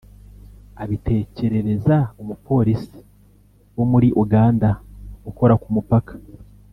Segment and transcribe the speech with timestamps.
[0.83, 2.99] abitekerereza umupolisi
[3.77, 4.69] wo muri Uganda
[5.29, 6.13] ukora ku mupaka